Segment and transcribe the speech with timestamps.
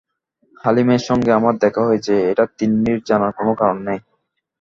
[0.63, 3.99] হালিমের সঙ্গে আমার দেখা হয়েছে, এটা তিন্নির জানার কোনো কারণ নেই।